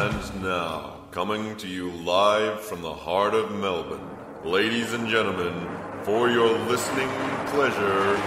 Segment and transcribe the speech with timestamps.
[0.00, 4.08] And now, coming to you live from the heart of Melbourne,
[4.42, 5.68] ladies and gentlemen,
[6.04, 7.10] for your listening
[7.48, 8.18] pleasure,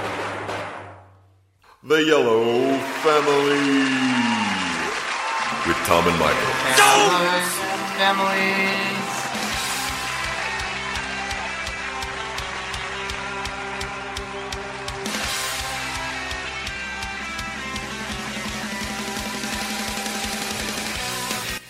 [1.82, 3.58] the Yellow Family
[5.66, 6.54] with Tom and Michael.
[7.98, 9.03] Families.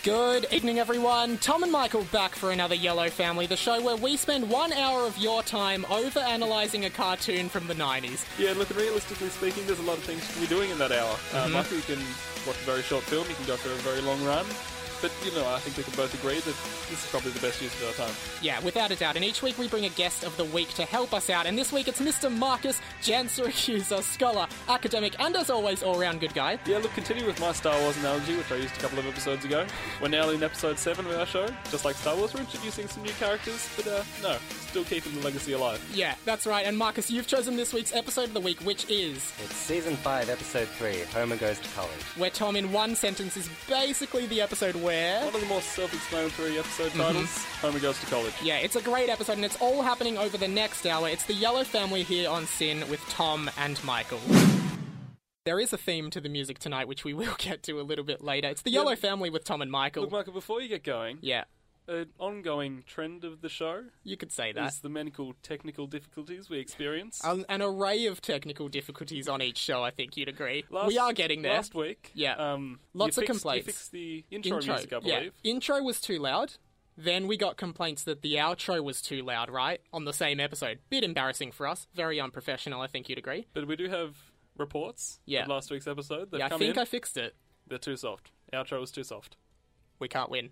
[0.04, 1.38] Good evening, everyone.
[1.38, 5.06] Tom and Michael back for another Yellow Family, the show where we spend one hour
[5.06, 8.22] of your time over analysing a cartoon from the 90s.
[8.38, 11.08] Yeah, look, realistically speaking, there's a lot of things to be doing in that hour.
[11.32, 11.52] Uh, Mm-hmm.
[11.54, 11.98] Michael, you can
[12.46, 14.44] watch a very short film, you can go for a very long run.
[15.02, 16.44] But, you know, I think we can both agree that
[16.90, 18.14] this is probably the best use of our time.
[18.42, 19.16] Yeah, without a doubt.
[19.16, 21.46] And each week we bring a guest of the week to help us out.
[21.46, 22.30] And this week it's Mr.
[22.34, 26.58] Marcus, Jan Syracuse, scholar, academic, and as always, all round good guy.
[26.66, 29.44] Yeah, look, continue with my Star Wars analogy, which I used a couple of episodes
[29.44, 29.66] ago.
[30.00, 31.46] We're now in episode 7 of our show.
[31.70, 34.36] Just like Star Wars, we're introducing some new characters, but, uh, no,
[34.68, 35.84] still keeping the legacy alive.
[35.94, 36.66] Yeah, that's right.
[36.66, 40.28] And Marcus, you've chosen this week's episode of the week, which is It's season 5,
[40.30, 41.90] episode 3 Homer Goes to College.
[42.16, 45.24] where Tom, in one sentence, is basically the episode where.
[45.24, 47.00] One of the more self-explanatory episode mm-hmm.
[47.00, 48.34] titles, Homer Goes to College.
[48.42, 51.08] Yeah, it's a great episode, and it's all happening over the next hour.
[51.08, 54.20] It's the Yellow Family here on SYN with Tom and Michael.
[55.44, 58.04] There is a theme to the music tonight, which we will get to a little
[58.04, 58.48] bit later.
[58.48, 58.80] It's the Yeah.
[58.80, 60.04] Yellow Family with Tom and Michael.
[60.04, 61.44] Look, Michael, before you get going, yeah,
[61.86, 64.66] an ongoing trend of the show you could say that.
[64.68, 67.20] is the medical technical difficulties we experience.
[67.24, 70.64] An, an array of technical difficulties on each show, I think you'd agree.
[70.70, 71.54] Last- we are getting there.
[71.54, 72.34] Last week, Yeah.
[72.36, 73.66] um, Lots of fixed, complaints.
[73.66, 75.18] You fixed the intro, music, I yeah.
[75.18, 75.32] believe.
[75.44, 76.52] Intro was too loud.
[76.96, 79.80] Then we got complaints that the outro was too loud, right?
[79.92, 80.78] On the same episode.
[80.90, 81.88] Bit embarrassing for us.
[81.92, 83.46] Very unprofessional, I think you'd agree.
[83.52, 84.14] But we do have
[84.56, 85.42] reports Yeah.
[85.42, 86.78] of last week's episode that Yeah, I think in.
[86.78, 87.34] I fixed it.
[87.66, 88.30] They're too soft.
[88.52, 89.36] Outro was too soft.
[90.04, 90.50] We can't win.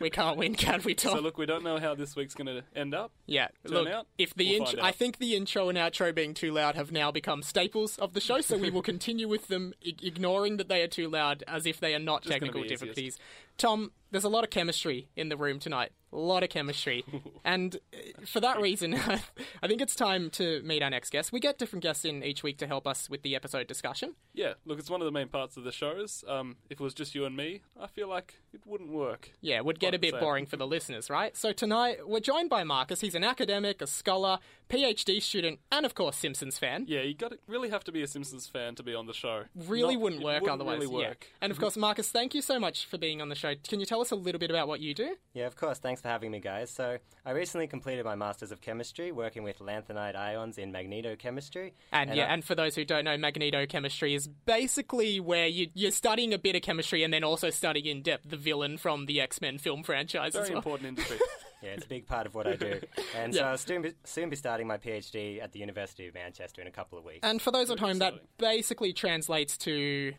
[0.00, 1.12] we can't win, can we, Tom?
[1.12, 3.12] So look, we don't know how this week's going to end up.
[3.26, 4.06] Yeah, look, out?
[4.16, 7.10] if the We'll intro, I think the intro and outro being too loud have now
[7.12, 10.80] become staples of the show, so we will continue with them, I- ignoring that they
[10.80, 12.80] are too loud, as if they are not Just technical be easiest.
[12.80, 13.18] difficulties.
[13.58, 17.04] Tom, there's a lot of chemistry in the room tonight, a lot of chemistry,
[17.44, 18.94] and uh, for that reason,
[19.62, 21.32] I think it's time to meet our next guest.
[21.32, 24.14] We get different guests in each week to help us with the episode discussion.
[24.32, 26.24] Yeah, look, it's one of the main parts of the shows.
[26.28, 29.30] Um, if it was just you and me, I feel like it wouldn't work.
[29.40, 31.36] Yeah, it would get a bit boring for the listeners, right?
[31.36, 33.00] So tonight we're joined by Marcus.
[33.00, 34.38] He's an academic, a scholar,
[34.68, 36.84] PhD student, and of course Simpsons fan.
[36.88, 39.12] Yeah, you got to really have to be a Simpsons fan to be on the
[39.12, 39.44] show.
[39.54, 40.80] really Not- wouldn't work wouldn't otherwise.
[40.80, 41.08] Really yeah.
[41.08, 41.26] work.
[41.40, 43.54] And of course, Marcus, thank you so much for being on the show.
[43.68, 45.16] Can you tell us a little bit about what you do?
[45.32, 46.70] Yeah, of course, thanks for having me, guys.
[46.70, 51.72] So, I recently completed my Masters of Chemistry working with lanthanide ions in magnetochemistry.
[51.92, 55.90] And, yeah, I- and for those who don't know, magnetochemistry is basically where you, you're
[55.90, 59.20] studying a bit of chemistry and then also studying in depth the villain from the
[59.22, 60.58] X Men film franchise as Very well.
[60.58, 61.18] important industry.
[61.62, 62.78] Yeah, it's a big part of what I do.
[63.16, 66.60] And so I'll soon be, soon be starting my PhD at the University of Manchester
[66.60, 67.20] in a couple of weeks.
[67.22, 70.12] And for those at home, that basically translates to.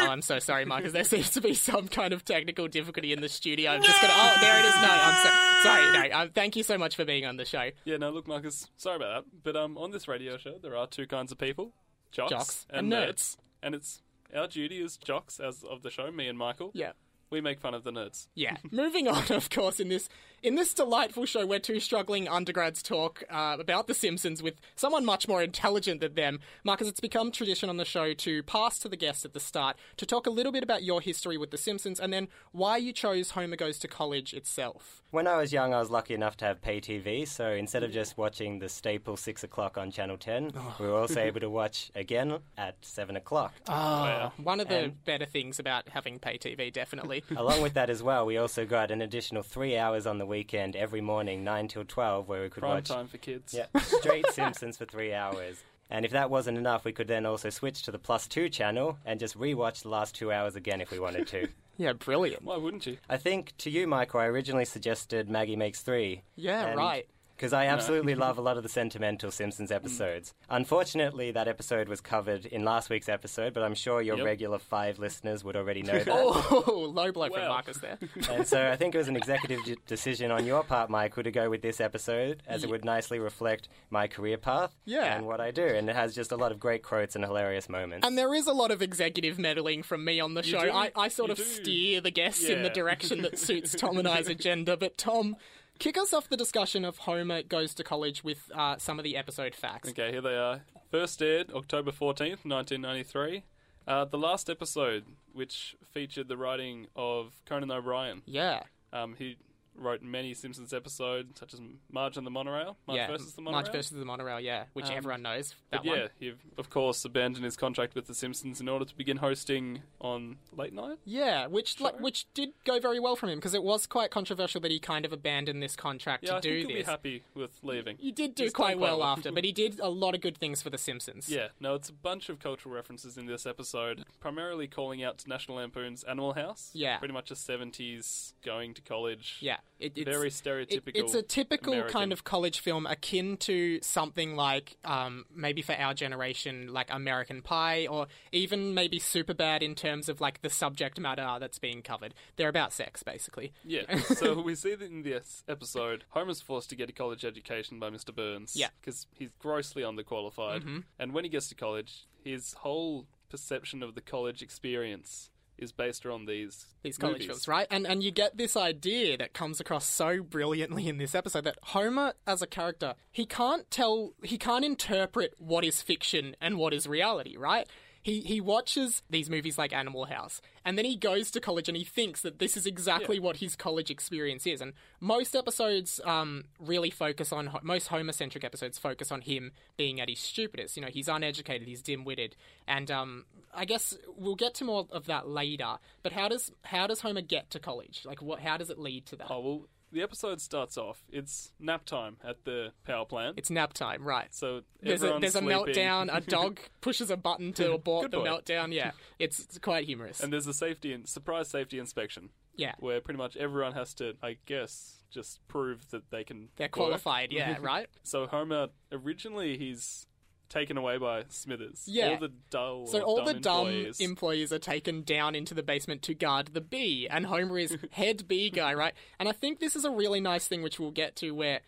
[0.00, 0.92] Oh, I'm so sorry, Marcus.
[0.92, 3.70] There seems to be some kind of technical difficulty in the studio.
[3.72, 4.14] I'm just gonna.
[4.16, 4.74] Oh, there it is.
[4.74, 6.08] No, I'm so, sorry.
[6.10, 7.70] No, um, thank you so much for being on the show.
[7.84, 9.30] Yeah, no, look, Marcus, sorry about that.
[9.42, 11.72] But um, on this radio show, there are two kinds of people
[12.12, 13.08] jocks, Jocks and, and nerds.
[13.14, 13.36] nerds.
[13.62, 14.02] And it's
[14.34, 16.92] our duty as jocks, as of the show, me and Michael, Yeah.
[17.30, 18.28] we make fun of the nerds.
[18.34, 18.56] Yeah.
[18.70, 20.08] Moving on, of course, in this
[20.42, 25.04] in this delightful show where two struggling undergrads talk uh, about The Simpsons with someone
[25.04, 26.40] much more intelligent than them.
[26.64, 29.76] Marcus, it's become tradition on the show to pass to the guests at the start
[29.96, 32.92] to talk a little bit about your history with The Simpsons and then why you
[32.92, 35.02] chose Homer Goes to College itself.
[35.10, 37.90] When I was young, I was lucky enough to have pay TV, so instead of
[37.90, 41.90] just watching the staple 6 o'clock on Channel 10, we were also able to watch
[41.94, 43.54] again at 7 o'clock.
[43.68, 47.24] Oh, One of the And- better things about having pay TV, definitely.
[47.36, 50.76] Along with that as well, we also got an additional three hours on the weekend
[50.76, 53.52] every morning, 9 till 12, where we could Prime watch time for kids.
[53.54, 55.62] yeah, straight Simpsons for three hours.
[55.90, 58.98] And if that wasn't enough, we could then also switch to the Plus 2 channel
[59.06, 61.48] and just rewatch the last two hours again if we wanted to.
[61.78, 62.44] yeah, brilliant.
[62.44, 62.98] Why wouldn't you?
[63.08, 66.22] I think to you, Michael, I originally suggested Maggie Makes Three.
[66.36, 67.06] Yeah, right.
[67.38, 70.34] Because I absolutely love a lot of the sentimental Simpsons episodes.
[70.50, 74.26] Unfortunately, that episode was covered in last week's episode, but I'm sure your Yep.
[74.26, 76.08] regular five listeners would already know that.
[76.08, 77.48] Oh, low blow from Wow.
[77.50, 77.96] Marcus there.
[78.30, 81.30] And so I think it was an executive d- decision on your part, Michael, to
[81.30, 85.14] go with this episode, as it would nicely reflect my career path Yeah.
[85.16, 85.64] and what I do.
[85.64, 88.04] And it has just a lot of great quotes and hilarious moments.
[88.04, 90.60] And there is a lot of executive meddling from me on the show.
[90.62, 90.70] do.
[90.72, 91.44] I, I sort You of do.
[91.44, 94.76] steer the guests in the direction that suits Tom and I's agenda.
[94.76, 95.36] But Tom,
[95.78, 99.16] kick us off the discussion of Homer goes to college with uh, some of the
[99.16, 99.88] episode facts.
[99.90, 100.62] Okay, here they are.
[100.90, 103.44] First aired October 14th, 1993.
[103.86, 108.62] Uh, the last episode, which featured the writing of Conan O'Brien, Yeah.
[108.92, 109.36] um, he
[109.78, 111.60] wrote many Simpsons episodes, such as
[111.90, 113.06] Marge and the Monorail, Marge yeah.
[113.06, 113.62] versus the Monorail.
[113.62, 114.40] Marge versus the monorail.
[114.40, 115.54] Yeah, which Um, everyone knows.
[115.70, 115.98] That one.
[115.98, 119.82] yeah, he of course abandoned his contract with the Simpsons in order to begin hosting
[120.00, 120.98] on late night.
[121.04, 124.60] Yeah, which like, which did go very well from him because it was quite controversial
[124.62, 127.22] that he kind of abandoned this contract Yeah, to I do think he'll be happy
[127.34, 127.96] with leaving.
[127.98, 129.08] He did do He's quite well well.
[129.08, 131.28] after, but he did a lot of good things for The Simpsons.
[131.28, 135.28] Yeah, no, it's a bunch of cultural references in this episode, primarily calling out to
[135.28, 136.70] National Lampoon's Animal House.
[136.72, 136.98] Yeah.
[136.98, 139.36] Pretty much a 70s going to college.
[139.40, 140.92] Yeah, it, it's Very it- stereotypical.
[140.94, 141.92] it's a typical American.
[141.92, 147.42] kind of college film akin to something like um, maybe for our generation, like American
[147.42, 152.14] Pie, or even maybe Superbad in terms of like the subject matter that's being covered.
[152.36, 153.52] They're about sex, basically.
[153.64, 157.78] Yeah, so we see that in this episode, Homer's forced to get a college education
[157.78, 158.14] by Mr.
[158.14, 158.56] Burns.
[158.56, 158.66] Yeah.
[158.66, 158.74] Mm-hmm.
[158.80, 160.82] Because he's grossly underqualified.
[160.98, 166.06] And when he gets to college, his whole perception of the college experience is based
[166.06, 167.26] on these these college movies.
[167.26, 167.66] films, right?
[167.70, 171.58] And and you get this idea that comes across so brilliantly in this episode that
[171.62, 176.72] Homer as a character, he can't tell he can't interpret what is fiction and what
[176.72, 177.68] is reality, right?
[178.02, 181.76] He he watches these movies like Animal House and then he goes to college and
[181.78, 184.60] he thinks that this is exactly what his college experience is.
[184.60, 189.98] And most episodes um, really focus on most Homer centric episodes focus on him being
[189.98, 190.76] at his stupidest.
[190.76, 192.36] You know, he's uneducated, he's dim witted,
[192.66, 193.24] and um,
[193.54, 195.78] I guess we'll get to more of that later.
[196.02, 198.02] But how does how does Homer get to college?
[198.04, 198.40] Like, what?
[198.40, 199.28] How does it lead to that?
[199.30, 201.02] Oh, well, the episode starts off.
[201.10, 203.38] It's nap time at the power plant.
[203.38, 204.34] It's nap time, right?
[204.34, 206.08] so There's a there's a meltdown.
[206.14, 208.72] A dog pushes a button to abort the meltdown.
[208.72, 210.20] Yeah, it's, it's quite humorous.
[210.20, 214.14] And there's a safety and surprise safety inspection yeah, where pretty much everyone has to,
[214.22, 216.48] I guess, just prove that they can.
[216.56, 216.72] they're work.
[216.72, 217.32] qualified.
[217.32, 217.86] Yeah, right.
[218.02, 220.07] So Homer originally he's
[220.48, 221.84] taken away by Smithers.
[221.86, 222.08] Yeah.
[222.10, 224.00] All the dull, So all the dumb employees.
[224.00, 228.26] employees are taken down into the basement to guard the bee, and Homer is head
[228.28, 228.94] bee guy, right?
[229.18, 231.60] And I think this is a really nice thing, which we'll get to, where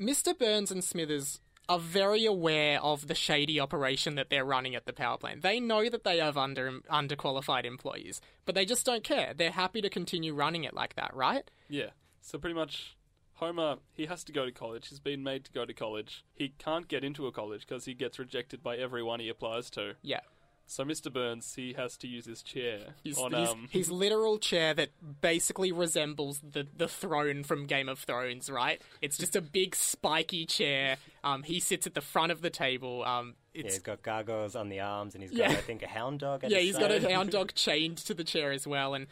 [0.00, 0.36] Mr.
[0.38, 4.92] Burns and Smithers are very aware of the shady operation that they're running at the
[4.92, 5.42] power plant.
[5.42, 9.32] They know that they have under underqualified employees, but they just don't care.
[9.36, 11.48] They're happy to continue running it like that, right?
[11.68, 11.90] yeah.
[12.20, 12.96] So pretty much.
[13.42, 14.88] Homer, he has to go to college.
[14.88, 16.24] He's been made to go to college.
[16.34, 19.94] He can't get into a college because he gets rejected by everyone he applies to.
[20.02, 20.20] Yeah.
[20.66, 21.12] So Mr.
[21.12, 23.68] Burns, he has to use his chair His, on his, um.
[23.70, 24.90] his literal chair that
[25.20, 28.80] basically resembles the, the throne from Game of Thrones, right?
[29.02, 30.96] It's just a big spiky chair.
[31.24, 33.04] Um, he sits at the front of the table.
[33.04, 35.58] Um, Yeah, he's got gargoyles on the arms, and he's got, Yeah.
[35.58, 36.44] I think, a hound dog.
[36.44, 39.08] At yeah, his he's got a hound dog chained to the chair as well, and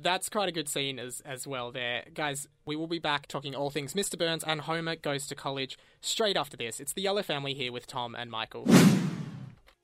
[0.00, 1.70] that's quite a good scene as as well.
[1.72, 4.18] There, guys, we will be back talking all things Mr.
[4.18, 6.80] Burns and Homer goes to college straight after this.
[6.80, 8.66] It's the Yellow Family here with Tom and Michael.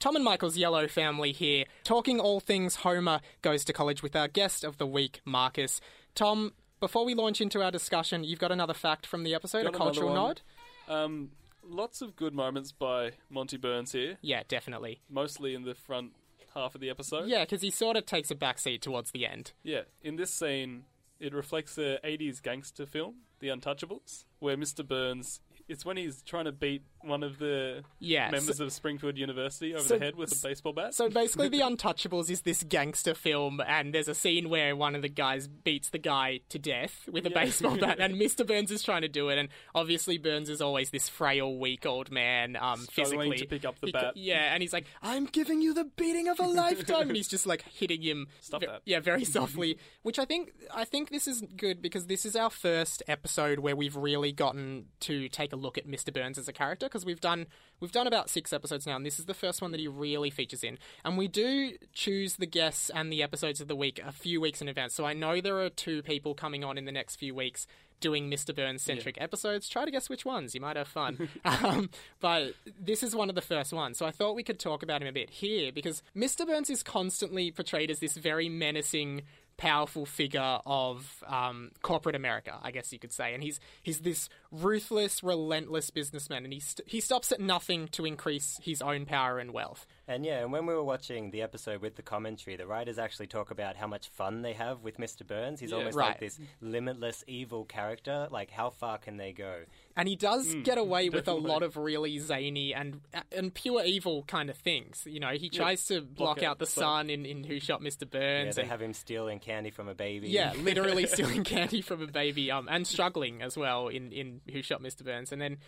[0.01, 4.29] Tom and Michael's Yellow Family here, talking all things Homer goes to college with our
[4.29, 5.81] guest of the week, Marcus.
[6.15, 9.75] Tom, before we launch into our discussion, you've got another fact from the episode, Got
[9.75, 10.41] a cultural nod?
[10.89, 11.31] Um,
[11.69, 15.01] lots of good moments by Monty Burns here, Yeah, definitely.
[15.11, 16.13] mostly in the front
[16.55, 17.29] half of the episode.
[17.29, 19.53] Yeah, because he sort of takes a backseat towards the end.
[19.63, 20.85] Yeah, in this scene,
[21.21, 24.87] it reflects a 80s gangster film, The Untouchables, where Mr.
[24.87, 25.41] Burns.
[25.69, 29.75] It's when he's trying to beat one of the Yeah, members so- of Springfield University
[29.75, 30.95] over so- the head with a baseball bat.
[30.95, 35.03] So basically, The Untouchables is this gangster film, and there's a scene where one of
[35.03, 37.45] the guys beats the guy to death with a Yeah.
[37.45, 38.47] baseball bat, and Mr.
[38.47, 42.11] Burns is trying to do it, and obviously Burns is always this frail, weak old
[42.11, 44.17] man, um, Struggling physically to pick up the He bat.
[44.17, 47.47] Yeah, and he's like, "I'm giving you the beating of a lifetime," and he's just
[47.47, 48.27] like hitting him.
[48.41, 48.83] Stop ve- that.
[48.85, 49.79] Yeah, very softly.
[50.03, 53.77] Which I think I think this is good because this is our first episode where
[53.77, 56.13] we've really gotten to take a look at Mr.
[56.13, 57.47] Burns as a character because we've done
[57.81, 60.31] we've done about six episodes now, and this is the first one that he really
[60.31, 60.79] features in.
[61.05, 64.61] And we do choose the guests and the episodes of the week a few weeks
[64.61, 67.35] in advance, so I know there are two people coming on in the next few
[67.35, 67.67] weeks
[68.01, 68.55] doing Mr.
[68.55, 69.69] Burns centric episodes.
[69.69, 70.55] Try to guess which ones.
[70.55, 71.29] You might have fun.
[71.45, 71.91] um,
[72.21, 73.99] but this is one of the first ones.
[73.99, 76.47] So I thought we could talk about him a bit here because Mr.
[76.47, 79.23] Burns is constantly portrayed as this very menacing
[79.57, 84.29] powerful figure of um, corporate America, I guess you could say, and he's he's this
[84.51, 89.39] ruthless, relentless businessman, and he st- he stops at nothing to increase his own power
[89.39, 89.87] and wealth.
[90.07, 93.27] And yeah, and when we were watching the episode with the commentary, the writers actually
[93.27, 95.27] talk about how much fun they have with Mr.
[95.27, 95.61] Burns.
[95.61, 95.77] He's Yeah.
[95.79, 96.09] almost Right.
[96.09, 98.27] like this limitless evil character.
[98.31, 99.65] Like, how far can they go?
[99.97, 103.01] And he does get away with a lot of really zany and
[103.33, 105.07] and pure evil kind of things.
[105.07, 106.83] You know, he tries to block block out out the the sun.
[106.83, 108.09] sun in, in Who Shot Mr.
[108.09, 108.15] Burns.
[108.15, 108.57] Yeah, Burns.
[108.57, 110.29] they and- have him stealing candy from a baby.
[110.31, 114.63] Yeah, literally stealing candy from a baby, um, and struggling as well in, in Who
[114.63, 115.05] Shot Mr.
[115.05, 115.33] Burns.
[115.33, 115.59] And then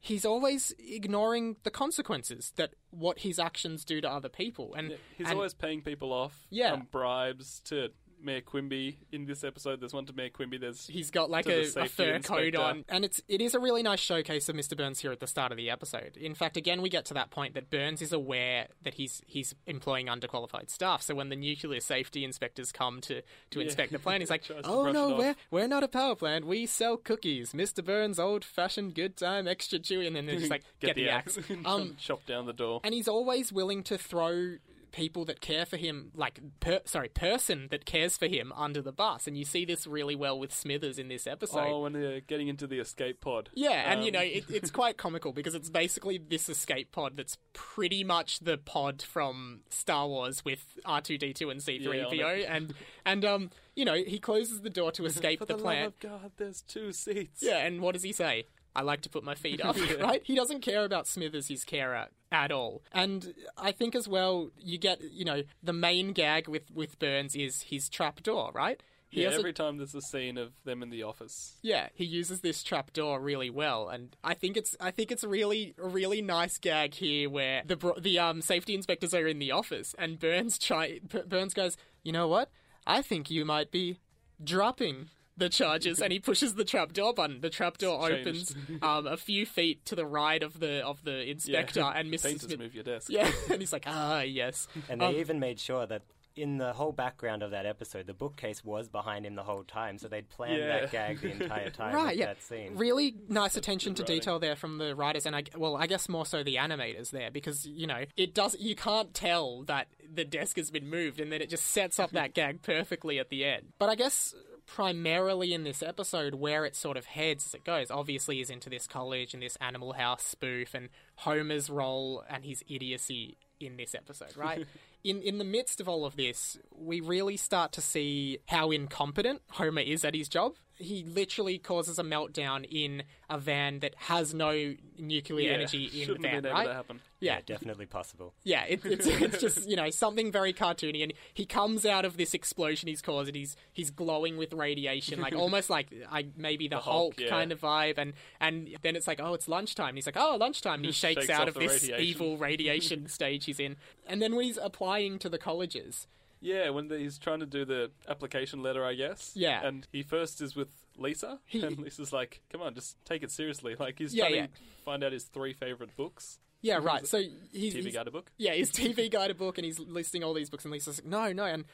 [0.00, 4.74] he's always ignoring the consequences that what his actions do to other people.
[4.74, 6.72] And He's and- always paying people off Yeah.
[6.72, 7.90] on bribes to
[8.24, 8.96] Mayor Quimby.
[9.12, 10.58] In this episode, there's one to Mayor Quimby.
[10.58, 13.82] There's He's got like a, a fur coat on, and it's it is a really
[13.82, 14.76] nice showcase of Mr.
[14.76, 16.16] Burns here at the start of the episode.
[16.16, 19.54] In fact, again, we get to that point that Burns is aware that he's he's
[19.66, 21.02] employing underqualified staff.
[21.02, 24.90] So when the nuclear safety inspectors come to to inspect the plant, he's like, "Oh
[24.90, 26.46] no, we're we're not a power plant.
[26.46, 27.52] We sell cookies.
[27.52, 27.84] Mr.
[27.84, 31.38] Burns, old fashioned good time, extra chewy." And then they're just like, "Get, the axe."
[31.64, 32.80] Um, chop down the door.
[32.84, 34.56] and he's always willing to throw
[34.94, 38.92] people that care for him like per, sorry person that cares for him under the
[38.92, 42.20] bus and you see this really well with smithers in this episode oh, when they're
[42.20, 43.50] getting into the escape pod.
[43.54, 47.16] yeah, and you Um, know it, it's quite comical because it's basically this escape pod
[47.16, 51.80] that's pretty much the pod from Star Wars with R two D two and C
[51.82, 52.74] three Yeah, on PO, and
[53.04, 55.98] and um you know he closes the door to escape the, the, plant.
[55.98, 57.42] God, there's two seats.
[57.42, 58.46] Yeah, and what does he say?
[58.76, 60.20] I like to put my feet up, right?
[60.24, 62.82] He doesn't care about Smithers, his carer, at all.
[62.92, 67.34] And I think as well, you get, you know, the main gag with, with Burns
[67.36, 68.82] is his trap door, right?
[69.08, 71.58] He Yeah, has a- every time there's a scene of them in the office.
[71.62, 75.72] yeah, he uses this trapdoor really well, and I think it's I think it's really
[75.78, 79.52] a really nice gag here where the bro- the um safety inspectors are in the
[79.52, 82.50] office, and Burns try B- Burns goes, you know what?
[82.88, 84.00] I think you might be
[84.42, 87.40] dropping the charges, and he pushes the trapdoor button.
[87.40, 88.20] The trapdoor It's
[88.52, 92.22] opens um a few feet to the right of the of the inspector, and Mrs.
[92.22, 92.58] Painters Smith.
[92.60, 93.10] move your desk.
[93.10, 94.68] Yeah, and he's like, ah, yes.
[94.88, 96.02] And they Um, even made sure that
[96.36, 99.98] in the whole background of that episode, the bookcase was behind him the whole time,
[99.98, 100.80] so they'd planned Yeah.
[100.80, 102.26] that gag the entire time right, yeah.
[102.26, 102.74] that scene.
[102.76, 104.16] Really nice attention to writing.
[104.16, 107.30] detail there from the writers, and I well, I guess more so the animators there
[107.30, 108.56] because you know it does.
[108.58, 112.10] You can't tell that the desk has been moved, and then it just sets up
[112.10, 113.66] that gag perfectly at the end.
[113.78, 114.34] But I guess
[114.66, 117.90] primarily in this episode where it sort of heads as it goes.
[117.90, 122.64] Obviously is into this college and this animal house spoof and homer's role and his
[122.68, 124.66] idiocy in this episode right?
[125.04, 129.42] In in the midst of all of this we really start to see how incompetent
[129.50, 134.34] homer is at his job he literally causes a meltdown in a van that has
[134.34, 137.00] no nuclear Yeah, energy in the van right to happen.
[137.20, 138.34] yeah, definitely possible.
[138.44, 142.16] yeah, it, it's it's just you know something very cartoony, and he comes out of
[142.16, 146.68] this explosion he's caused, and he's he's glowing with radiation, like almost like I maybe
[146.68, 147.28] the, Hulk, Hulk, yeah.
[147.28, 150.36] kind of vibe, and and then it's like oh it's lunchtime, and he's like oh
[150.38, 152.00] lunchtime, and he shakes, Shakes out of this radiation.
[152.04, 153.76] evil radiation stage he's in,
[154.06, 156.06] and then when he's applying to the colleges,
[156.44, 159.32] Yeah, when the, he's trying to do the application letter, I guess.
[159.34, 159.66] Yeah.
[159.66, 163.30] And he first is with Lisa, He- and Lisa's like, "Come on, just take it
[163.30, 164.46] seriously." Like he's Yeah, trying yeah.
[164.46, 164.52] to
[164.84, 166.38] find out his three favorite books.
[166.60, 167.18] yeah right, so
[167.52, 168.30] he's, TV he's guide book.
[168.36, 171.32] yeah, his TV guide book, and he's listing all these books, and Lisa's like, no,
[171.32, 171.64] no, and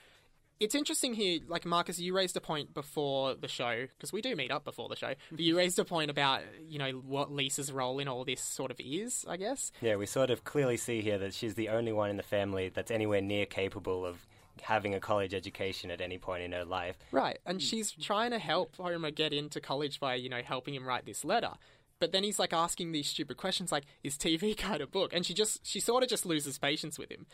[0.61, 1.41] it's interesting here.
[1.49, 4.89] Like Marcus, you raised a point before the show because we do meet up before
[4.91, 5.15] the show.
[5.31, 8.71] But you raised a point about you know what Lisa's role in all this sort
[8.71, 9.73] of is, I guess.
[9.81, 12.69] Yeah, we sort of clearly see here that she's the only one in the family
[12.69, 14.27] that's anywhere near capable of
[14.61, 16.97] having a college education at any point in her life.
[17.13, 17.63] Right, and mm.
[17.63, 21.25] she's trying to help Homer get into college by you know helping him write this
[21.25, 21.53] letter.
[22.01, 25.25] But then he's like asking these stupid questions like, "Is TV Guide a book?" And
[25.25, 27.27] she just she sort of just loses patience with him.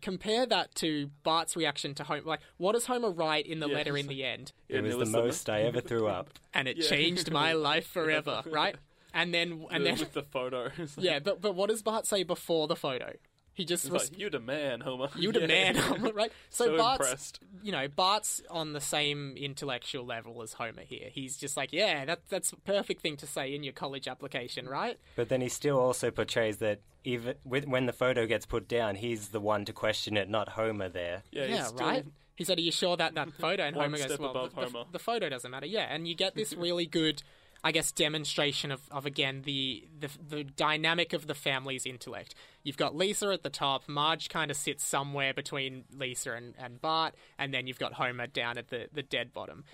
[0.00, 2.22] Compare that to Bart's reaction to Homer.
[2.22, 4.52] Like, what does Homer write in the Yeah, letter he's in the end?
[4.68, 6.30] Yeah, it was the most I ever threw up.
[6.54, 6.88] and it Yeah.
[6.88, 8.76] changed my life forever, right?
[9.12, 10.70] And then and the- then with the photo.
[10.96, 13.14] Yeah, but but what does Bart say before the photo?
[13.54, 15.08] He just It's res- like, you the man, Homer.
[15.16, 15.46] you the Yeah.
[15.46, 16.32] man, Homer, right?
[16.50, 17.40] So, So Bart's impressed.
[17.62, 21.08] you know Bart's on the same intellectual level as Homer here.
[21.12, 24.66] He's just like, yeah, that that's a perfect thing to say in your college application,
[24.68, 24.98] right?
[25.16, 28.94] But then he still also portrays that even with, when the photo gets put down,
[28.94, 31.22] he's the one to question it, not Homer there.
[31.30, 32.04] Yeah, yeah, still- right.
[32.34, 34.54] He said, "Are you sure that that photo?" And One Homer goes, step "Well, above
[34.54, 37.22] the, the- the photo doesn't matter." Yeah, and you get this really good,
[37.64, 42.34] I guess, demonstration of, of again the, the the dynamic of the family's intellect.
[42.64, 43.88] You've got Lisa at the top.
[43.88, 48.26] Marge kind of sits somewhere between Lisa and, and Bart, and then you've got Homer
[48.26, 49.64] down at the the dead bottom.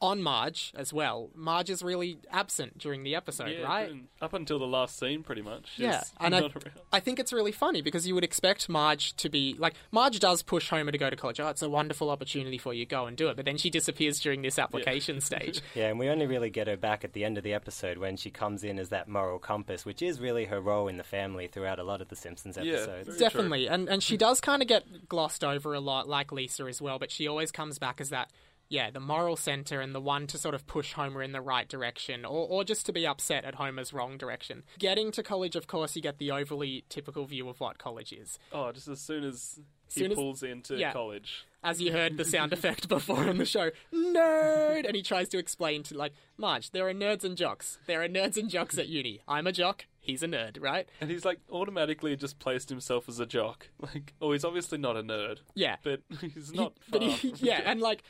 [0.00, 3.92] On Marge as well, Marge is really absent during the episode, Yeah, right?
[4.20, 5.72] Up until the last scene, pretty much.
[5.76, 6.50] Yeah, and I.
[6.92, 10.42] I think it's really funny because you would expect Marge to be like Marge does
[10.42, 11.40] push Homer to go to college.
[11.40, 12.84] Oh, it's a wonderful opportunity for you.
[12.84, 13.36] Go and do it.
[13.36, 15.62] But then she disappears during this application stage.
[15.74, 18.16] Yeah, and we only really get her back at the end of the episode when
[18.16, 21.46] she comes in as that moral compass, which is really her role in the family
[21.46, 23.06] throughout a lot of the Simpsons episodes.
[23.06, 26.64] very Definitely, and and she does kind of get glossed over a lot, like Lisa
[26.64, 26.98] as well.
[26.98, 28.30] But she always comes back as that.
[28.74, 31.68] Yeah, the moral center and the one to sort of push Homer in the right
[31.68, 34.64] direction, or, or just to be upset at Homer's wrong direction.
[34.80, 38.38] Getting to college, of course, you get the overly typical view of what college is.
[38.52, 39.60] Oh, just as soon as
[39.92, 40.92] he Soon as- pulls into yeah.
[40.92, 41.44] college.
[41.62, 45.38] as you heard the sound effect before in the show, nerd, and he tries to
[45.38, 47.78] explain to like Marge, there are nerds and jocks.
[47.86, 49.20] There are nerds and jocks at uni.
[49.28, 49.84] I'm a jock.
[50.00, 50.88] he's a nerd, right?
[51.00, 53.68] And he's like automatically just placed himself as a jock.
[53.80, 55.38] Like, oh, he's obviously not a nerd.
[55.54, 55.76] Yeah.
[55.82, 58.02] But he's not but far he, yeah, and like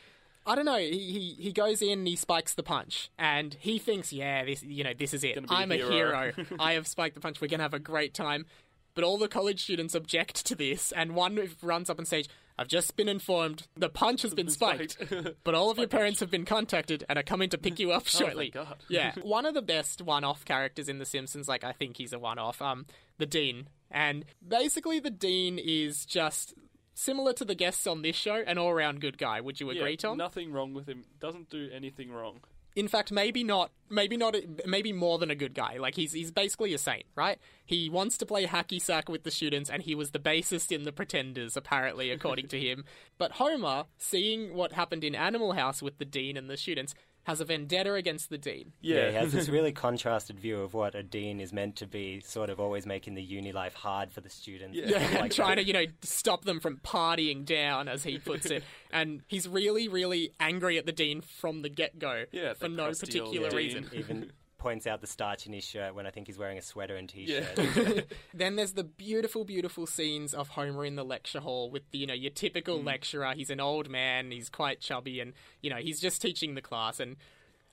[0.47, 4.13] I don't know, he, he he goes in he spikes the punch, and he thinks,
[4.13, 5.35] yeah, this you know this is it.
[5.37, 6.33] Gonna be a I'm a hero." hero.
[6.59, 7.41] I have spiked the punch.
[7.41, 8.47] We're gonna have a great time.
[8.95, 12.29] But all the college students object to this, and one runs up on stage.
[12.57, 15.43] I've just been informed the punch has been spiked, spiked.
[15.43, 18.07] but all of your parents have been contacted and are coming to pick you up
[18.07, 18.53] shortly.
[18.55, 18.77] Oh, God.
[18.89, 21.49] yeah, one of the best one-off characters in The Simpsons.
[21.49, 22.63] Like I think he's a one-off.
[22.63, 22.87] Um,
[23.19, 26.55] the dean, and basically the dean is just
[26.95, 29.41] similar to the guests on this show, an all-round good guy.
[29.41, 30.17] Would you Yeah, agree, Tom?
[30.17, 31.05] Nothing wrong with him.
[31.21, 32.41] Doesn't do anything wrong.
[32.77, 33.71] In fact, maybe not.
[33.89, 34.35] Maybe not.
[34.67, 35.77] Maybe more than a good guy.
[35.79, 37.39] Like he's he's basically a saint, right?
[37.65, 40.83] He wants to play hacky sack with the students, and he was the bassist in
[40.83, 42.85] the Pretenders, apparently, according to him.
[43.17, 46.95] But Homer, seeing what happened in Animal House with the dean and the students,
[47.25, 48.73] has a vendetta against the dean.
[48.81, 52.21] Yeah, he has this really contrasted view of what a dean is meant to be,
[52.21, 54.77] sort of always making the uni life hard for the students.
[54.77, 54.99] Yeah.
[55.11, 55.63] Yeah, like trying that.
[55.63, 58.63] to, you know, stop them from partying down, as he puts it.
[58.93, 62.77] and he's really, really angry at the dean from the get go Yeah, for the
[62.77, 63.57] no particular dean.
[63.57, 63.91] reason.
[63.95, 64.33] Even
[64.65, 67.07] points out the starch in his shirt when I think he's wearing a sweater and
[67.07, 67.47] t-shirt.
[67.77, 68.01] Yeah.
[68.35, 72.07] Then there's the beautiful, beautiful scenes of Homer in the lecture hall with the, you
[72.07, 73.35] know, your typical lecturer.
[73.37, 76.99] He's an old man, he's quite chubby, and, you know, he's just teaching the class.
[76.99, 77.17] And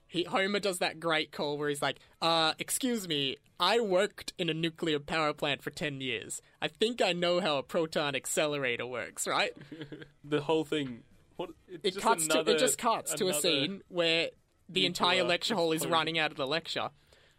[0.05, 4.49] he, Homer does that great call where he's like, uh, excuse me, I worked in
[4.49, 6.41] a nuclear power plant for 10 years.
[6.61, 9.51] I think I know how a proton accelerator works, right?
[10.25, 11.03] The whole thing.
[11.37, 11.51] What?
[11.67, 14.29] It's it just cuts to it just cuts to a scene where
[14.71, 16.89] the entire lecture hall is running out of the lecture.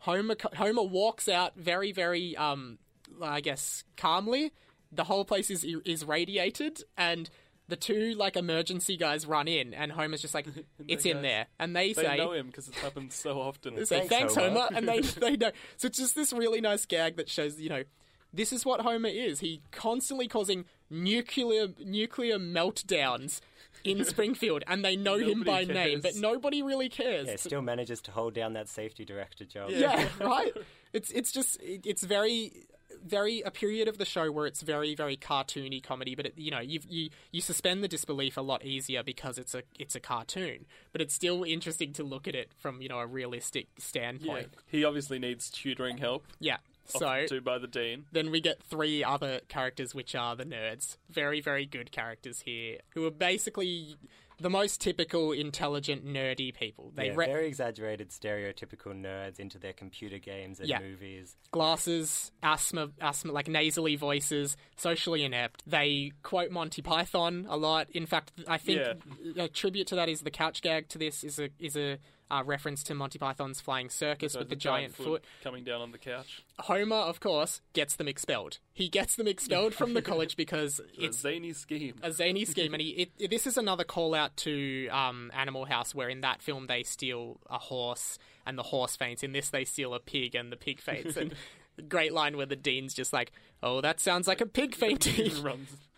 [0.01, 2.79] Homer Homer walks out very very um
[3.23, 4.53] I guess calmly.
[4.91, 7.31] The whole place is is radiated and
[7.69, 10.47] the two like emergency guys run in and Homer's just like
[10.89, 13.75] it's in there and they, They say know him because it's happened so often.
[13.77, 15.53] they say Thanks, thanks Homer, Homer." and they they know.
[15.77, 17.85] So it's just this really nice gag that shows you know
[18.35, 19.41] this is what Homer is.
[19.41, 23.41] He constantly causing nuclear nuclear meltdowns
[23.85, 27.29] in Springfield, and they know him by Nobody name, but nobody really cares.
[27.29, 29.71] Yeah, still manages to hold down that safety director job.
[29.71, 30.53] yeah, right.
[30.93, 32.67] It's it's just it, it's very
[33.05, 36.51] very a period of the show where it's very very cartoony comedy, but it, you
[36.51, 40.01] know you you you suspend the disbelief a lot easier because it's a it's a
[40.01, 44.27] cartoon, but it's still interesting to look at it from you know a realistic standpoint.
[44.27, 44.35] Yeah.
[44.35, 44.65] standpoint.
[44.67, 46.27] He obviously needs tutoring help.
[46.41, 46.59] Yeah.
[46.87, 48.07] So offered to by the dean.
[48.13, 50.97] then we get three other characters, which are the nerds.
[51.11, 53.97] Very, very good characters here, who are basically
[54.41, 56.91] the most typical, intelligent, nerdy people.
[56.97, 60.81] They Yeah, re- very exaggerated, stereotypical nerds into their computer games and Yeah.
[60.81, 61.37] movies.
[61.53, 65.63] glasses, asthma, asthma, like nasally voices, socially inept.
[65.65, 67.89] They quote Monty Python a lot.
[67.93, 68.81] In fact, I think
[69.37, 71.99] a tribute to that is the couch gag to this is a is a
[72.33, 75.23] uh, reference to Monty Python's Flying Circus So with the a giant foot.
[75.45, 76.43] coming down on the couch.
[76.61, 78.59] Homer, of course, gets them expelled.
[78.73, 81.95] He gets them expelled from the college because It's a zany scheme.
[82.03, 85.67] a zany scheme, and he, it, it- this is another call out to um, Animal
[85.67, 89.23] House, where in that film they steal a horse and the horse faints.
[89.23, 91.17] In this, they steal a pig and the pig faints.
[91.17, 91.35] And
[91.89, 95.31] great line where the dean's just like, "Oh, that sounds like a pig fainting."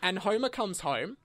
[0.02, 1.16] and Homer comes home.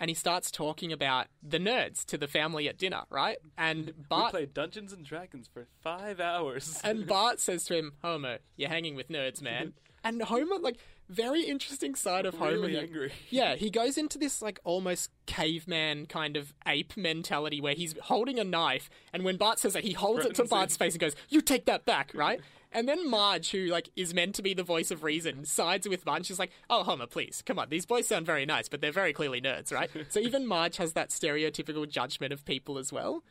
[0.00, 3.38] And he starts talking about the nerds to the family at dinner, right?
[3.56, 6.80] And We Bart played Dungeons and Dragons for five hours.
[6.84, 9.72] and Bart says to him, Homer, you're hanging with nerds, man.
[10.04, 10.76] And Homer, like,
[11.08, 12.52] very interesting side of Homer.
[12.52, 13.12] really angry.
[13.30, 18.38] Yeah, he goes into this, like, almost caveman kind of ape mentality where he's holding
[18.38, 20.48] a knife, and when Bart says that, he holds it to him.
[20.48, 22.40] Bart's face and goes, You take that back, right?
[22.70, 26.04] And then Marge, who like is meant to be the voice of reason, sides with
[26.04, 26.26] Marge.
[26.26, 27.68] She's like, "Oh, Homer, please, come on.
[27.70, 30.92] These boys sound very nice, but they're very clearly nerds, right?" so even Marge has
[30.92, 33.22] that stereotypical judgment of people as well.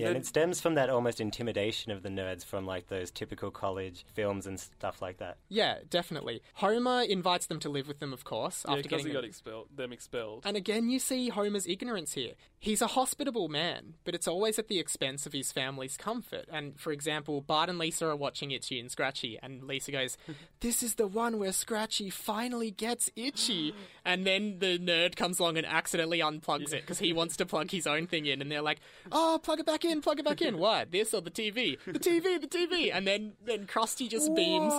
[0.00, 3.50] Yeah, and it stems from that almost intimidation of the nerds from like those typical
[3.50, 5.38] college films and stuff like that.
[5.48, 6.42] Yeah, definitely.
[6.54, 9.24] Homer invites them to live with them, of course, Yeah, after getting he them.
[9.24, 10.42] expelled, them expelled.
[10.44, 12.32] And again, you see Homer's ignorance here.
[12.58, 16.46] He's a hospitable man, but it's always at the expense of his family's comfort.
[16.50, 20.16] And for example, Bart and Lisa are watching Itchy and Scratchy, and Lisa goes,
[20.60, 23.74] This is the one where Scratchy finally gets itchy.
[24.04, 27.70] And then the nerd comes along and accidentally unplugs it because he wants to plug
[27.70, 28.40] his own thing in.
[28.40, 28.80] And they're like,
[29.12, 30.58] Oh, plug it back in, plug it back in.
[30.58, 30.90] What?
[30.90, 31.78] This or the TV?
[31.84, 32.90] The TV, the TV.
[32.92, 34.72] And then, then Krusty just beams.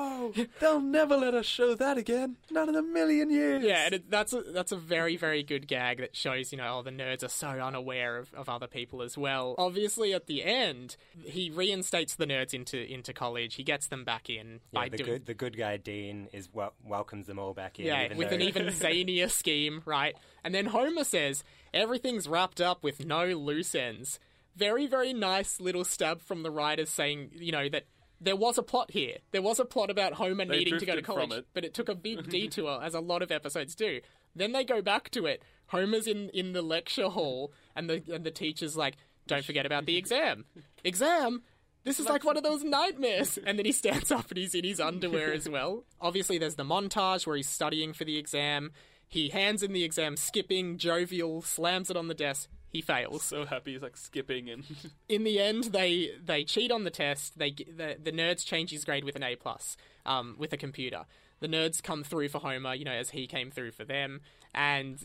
[0.59, 2.37] They'll never let us show that again.
[2.51, 3.63] Not in a million years.
[3.63, 6.77] Yeah, and it, that's a, that's a very very good gag that shows you know
[6.79, 9.55] oh the nerds are so unaware of, of other people as well.
[9.57, 13.55] Obviously, at the end, he reinstates the nerds into into college.
[13.55, 16.49] He gets them back in Yeah, by the doing good the good guy dean is
[16.53, 17.85] wel- welcomes them all back in.
[17.85, 20.15] yeah even with though- an even zanier scheme, right?
[20.43, 24.19] And then Homer says everything's wrapped up with no loose ends.
[24.55, 27.85] Very very nice little stab from the writers saying you know that
[28.21, 29.17] there was a plot here.
[29.31, 31.47] There was a plot about Homer They needing to go to college, it.
[31.53, 33.99] but it took a big detour, as a lot of episodes do.
[34.35, 35.43] Then they go back to it.
[35.67, 38.95] Homer's in, in the lecture hall, and the and the teacher's like,
[39.27, 40.45] "Don't forget about the exam.
[40.83, 41.43] Exam."
[41.83, 43.37] This is like one of those nightmares.
[43.45, 45.85] And then he stands up and he's in his underwear as well.
[46.01, 48.71] Obviously, there's the montage where he's studying for the exam.
[49.07, 52.49] He hands in the exam, skipping, jovial, slams it on the desk.
[52.75, 54.65] He fails So happy he's like skipping and
[55.09, 57.39] in the end, they they cheat on the test.
[57.39, 61.05] They the the nerds change his grade with an A plus, um, with a computer.
[61.39, 64.19] The nerds come through for Homer, you know, as he came through for them,
[64.53, 64.99] and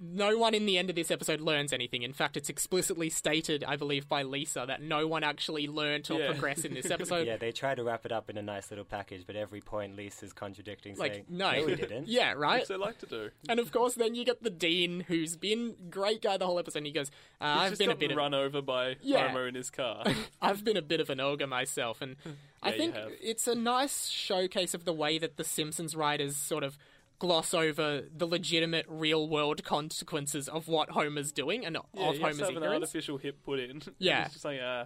[0.00, 2.02] no one in the end of this episode learns anything.
[2.02, 6.20] In fact, it's explicitly stated, I believe, by Lisa that no one actually learnt or
[6.20, 6.28] Yeah.
[6.30, 7.26] progressed in this episode.
[7.26, 9.96] Yeah, they try to wrap it up in a nice little package, but every point
[9.96, 11.50] Lisa's contradicting, Like, saying, no.
[11.66, 12.60] we didn't." Yeah, right.
[12.60, 13.30] which they like to do.
[13.48, 16.78] And of course, then you get the dean, who's been great guy the whole episode.
[16.78, 18.96] And he goes, uh, He's "I've just been a gotten bit of run over by
[19.02, 19.28] Yeah.
[19.28, 20.04] Homer in his car.
[20.42, 22.16] I've been a bit of an ogre myself, and
[22.62, 26.36] I Yeah, you think it's a nice showcase of the way that the Simpsons writers
[26.36, 26.78] sort of
[27.18, 32.20] gloss over the legitimate real world consequences of what Homer's doing and yeah, of you
[32.20, 32.82] have Homer's to have an ignorance.
[32.82, 33.82] artificial hip put in.
[33.98, 34.24] Yeah.
[34.24, 34.84] He's just like, uh,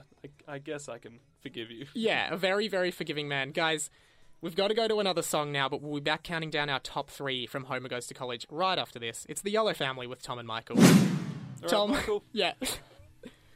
[0.49, 1.87] I, I guess I can forgive you.
[1.95, 3.51] Yeah, a very, very forgiving man.
[3.51, 3.91] Guys,
[4.41, 6.81] we've got to go to another song now, but we'll be back counting down our
[6.81, 9.27] top three from Homer Goes to College right after this.
[9.29, 10.79] It's the Yellow Family with Tom and Michael.
[10.79, 12.55] All right, Tom, Michael, yeah.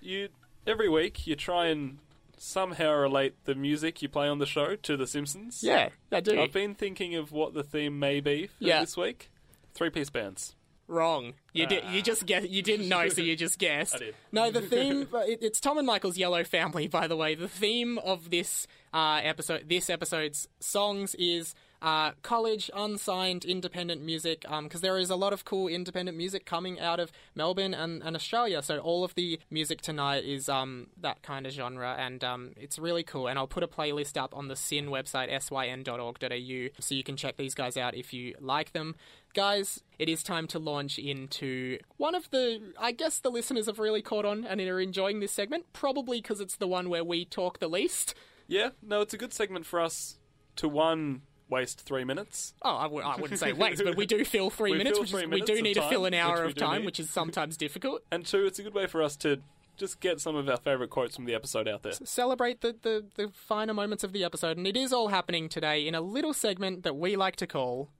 [0.00, 0.28] you
[0.66, 1.98] every week you try and
[2.38, 5.62] somehow relate the music you play on the show to The Simpsons.
[5.62, 6.40] Yeah, I do.
[6.40, 8.80] I've been thinking of what the theme may be for Yeah.
[8.80, 9.30] this week.
[9.74, 10.54] Three piece bands.
[10.88, 11.34] Wrong.
[11.52, 11.82] You did.
[11.90, 12.44] You just guess.
[12.48, 13.96] You didn't know, so you just guessed.
[13.96, 14.14] I did.
[14.30, 15.08] No, the theme.
[15.12, 17.34] it, it's Tom and Michael's Yellow Family, by the way.
[17.34, 21.54] The theme of this uh, episode, this episode's songs, is
[21.86, 24.44] uh, college unsigned independent music.
[24.62, 28.16] Because there is a lot of cool independent music coming out of Melbourne and, and
[28.16, 28.60] Australia.
[28.60, 32.76] So all of the music tonight is um, that kind of genre, and um, it's
[32.76, 33.28] really cool.
[33.28, 37.36] And I'll put a playlist up on the SYN website, syn.org.au, so you can check
[37.36, 38.96] these guys out if you like them.
[39.32, 42.72] Guys, it is time to launch into one of the.
[42.80, 46.40] I guess the listeners have really caught on and are enjoying this segment, probably because
[46.40, 48.14] it's the one where we talk the least.
[48.48, 50.18] Yeah, no, it's a good segment for us
[50.56, 52.54] to one waste three minutes.
[52.62, 55.02] Oh, I w- I wouldn't say waste, but we do fill three We minutes, fill
[55.02, 56.60] which three is, we do of need to fill time, an hour we of do
[56.64, 56.86] time, need.
[56.86, 58.02] which is sometimes difficult.
[58.10, 59.40] And two, it's a good way for us to
[59.76, 61.92] just get some of our favourite quotes from the episode out there.
[61.92, 65.86] Celebrate the, the, the finer moments of the episode, and it is all happening today
[65.86, 67.90] in a little segment that we like to call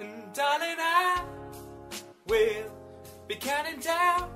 [0.00, 1.24] And darling, I
[2.26, 2.72] will
[3.28, 4.30] be counting down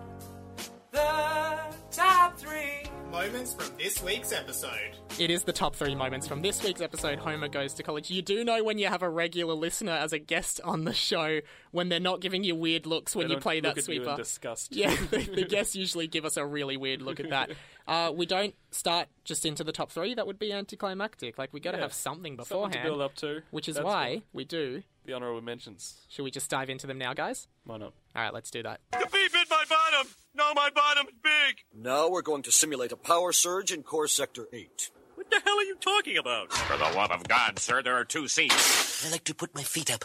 [0.90, 1.58] the
[1.98, 4.96] top three moments from this week's episode.
[5.18, 8.08] It is the top three moments from this week's episode, Homer Goes to College.
[8.08, 11.40] You do know when you have a regular listener as a guest on the show
[11.72, 13.82] when they're not giving you weird looks when They you play look that at you
[13.82, 14.10] sweeper.
[14.10, 14.76] in disgust.
[14.76, 17.50] Yeah, the, the guests usually give us a really weird look at that.
[17.88, 20.12] Uh, we don't start just into the top three.
[20.12, 21.38] That would be anticlimactic.
[21.38, 21.84] Like, we got to Yeah.
[21.84, 22.72] have something Something beforehand.
[22.74, 23.40] to build up to.
[23.50, 24.82] Which is That's why what we do.
[25.08, 26.02] The honourable mentions.
[26.08, 27.48] Should we just dive into them now, guys?
[27.64, 27.94] Why not?
[28.14, 28.80] All right, let's do that.
[28.92, 30.06] The bee bit my bottom!
[30.34, 31.56] Now my bottom's big!
[31.74, 34.90] Now we're going to simulate a power surge in core sector 8.
[35.14, 36.52] What the hell are you talking about?
[36.52, 39.06] For the love of God, sir, there are two seats.
[39.06, 40.04] I like to put my feet up.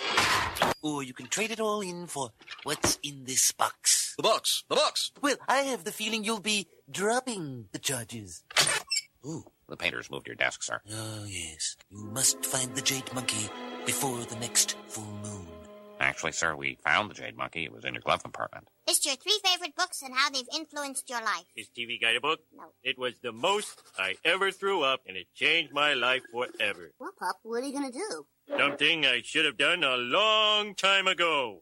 [0.81, 2.31] Or you can trade it all in for
[2.63, 4.13] what's in this box.
[4.15, 4.63] The box!
[4.69, 5.11] The box!
[5.21, 8.43] Well, I have the feeling you'll be dropping the charges.
[9.25, 9.43] Ooh.
[9.69, 10.81] The painters moved your desk, sir.
[10.91, 11.77] Oh, yes.
[11.89, 13.49] You must find the Jade Monkey
[13.85, 15.47] before the next full moon.
[15.99, 17.63] Actually, sir, we found the Jade Monkey.
[17.63, 18.67] It was in your glove compartment.
[18.87, 21.45] List your three favorite books and how they've influenced your life.
[21.55, 22.39] His TV guide a book?
[22.55, 22.65] No.
[22.83, 26.91] It was the most I ever threw up, and it changed my life forever.
[26.99, 28.25] Well, Pop, what are you gonna do?
[28.57, 31.61] Something I should have done a long time ago.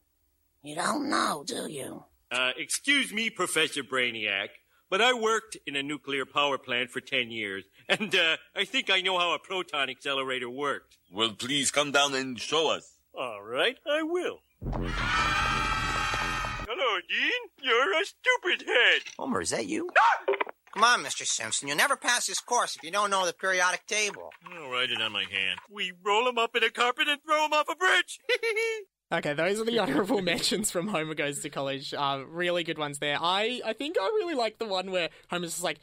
[0.63, 2.03] You don't know, do you?
[2.31, 4.47] Uh, excuse me, Professor Brainiac,
[4.91, 8.91] but I worked in a nuclear power plant for 10 years, and uh, I think
[8.91, 10.97] I know how a proton accelerator worked.
[11.11, 12.99] Well, please come down and show us.
[13.17, 14.41] All right, I will.
[16.67, 17.41] Hello, Dean.
[17.63, 19.01] You're a stupid head.
[19.17, 19.89] Homer, is that you?
[20.73, 21.25] Come on, Mr.
[21.25, 21.67] Simpson.
[21.69, 24.29] You'll never pass this course if you don't know the periodic table.
[24.45, 25.59] I'll write it on my hand.
[25.69, 28.19] We roll him up in a carpet and throw him off a bridge.
[29.11, 31.93] Okay, those are the honorable mentions from Homer Goes to College.
[31.93, 33.17] Uh, really good ones there.
[33.19, 35.79] I, I think I really like the one where Homer's just like,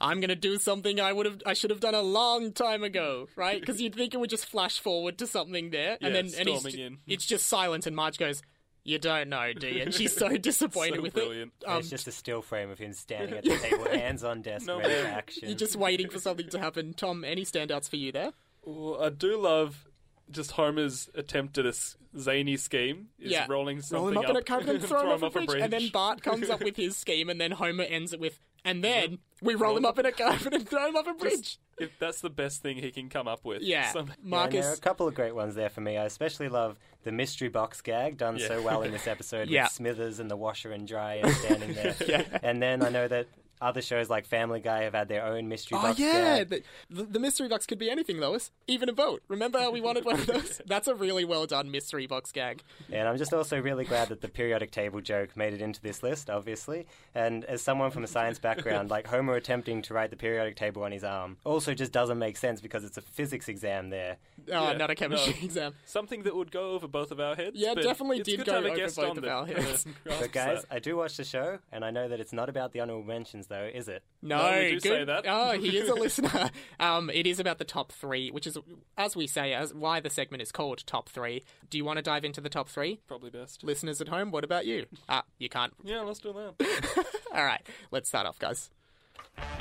[0.00, 3.26] I'm gonna do something I would have I should have done a long time ago,
[3.34, 3.58] right?
[3.58, 6.48] Because you'd think it would just flash forward to something there, and Yeah, then and
[6.48, 6.98] he's, storming ju- in.
[7.08, 8.40] it's just silent, and Marge goes,
[8.84, 11.52] "You don't know, do you?" And she's so disappointed So with brilliant.
[11.62, 11.68] it.
[11.68, 14.68] Um, it's just a still frame of him standing at the table, hands on desk,
[14.68, 15.48] No ready for action.
[15.48, 16.92] you're just waiting for something to happen.
[16.92, 18.30] Tom, any standouts for you there?
[18.62, 19.87] Well, I do love
[20.30, 23.08] just Homer's attempt at a s- zany scheme.
[23.18, 23.46] Is Yeah.
[23.48, 25.46] rolling Roll something him up, in a carpet and throw him off a bridge.
[25.46, 25.62] bridge.
[25.62, 28.82] And then Bart comes up with his scheme, and then Homer ends it with, and
[28.84, 31.58] then we roll him up in a carpet and throw him off a bridge.
[31.78, 33.62] If that's the best thing he can come up with.
[33.62, 33.92] Yeah.
[33.92, 34.64] Some- Yeah, and Marcus.
[34.64, 35.96] there are a couple of great ones there for me.
[35.96, 39.64] I especially love the mystery box gag done so well in this episode Yeah.
[39.64, 41.94] with Smithers and the washer and dryer standing there.
[42.42, 43.28] And then I know that
[43.60, 47.04] other shows like Family Guy have had their own mystery Oh box yeah, the, the,
[47.04, 48.50] the mystery box could be anything, Lois.
[48.66, 49.22] Even a boat.
[49.28, 50.60] Remember how we wanted one of those?
[50.66, 52.62] That's a really well done mystery box gag.
[52.92, 56.02] And I'm just also really glad that the periodic table joke made it into this
[56.02, 56.86] list, obviously.
[57.14, 60.82] And as someone from a science background, like Homer attempting to write the periodic table
[60.84, 64.16] on his arm also just doesn't make sense because it's a physics exam there.
[64.52, 65.38] Oh, Yeah, not a chemistry no.
[65.44, 65.74] exam.
[65.84, 67.56] Something that would go over both of our heads.
[67.56, 69.62] Yeah, definitely did go to have a over guest both on of that our kinda
[69.68, 69.86] heads.
[70.04, 70.64] grasps But guys.
[70.70, 73.47] I do watch the show, and I know that it's not about the honorable mentions,
[73.48, 74.02] though, is it?
[74.22, 74.82] No, No, we do good.
[74.82, 75.24] say that.
[75.26, 76.50] Oh, he is a listener.
[76.80, 78.58] Um, it is about the top three, which is,
[78.96, 81.42] as we say, as why the segment is called Top Three.
[81.70, 83.00] Do you want to dive into the top three?
[83.06, 83.64] Probably best.
[83.64, 84.86] Listeners at home, what about you?
[85.08, 85.72] Ah, you can't.
[85.84, 87.06] Yeah, let's do that.
[87.34, 88.70] All right, let's start off, guys.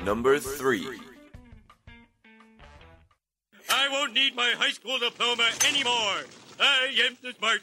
[0.04, 0.88] Number three.
[3.70, 6.24] I won't need my high school diploma anymore.
[6.60, 7.62] I am too smart.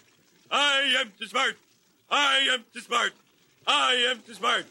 [0.51, 1.57] I am too smart.
[2.11, 3.13] I am too smart.
[3.67, 4.67] I am too smart.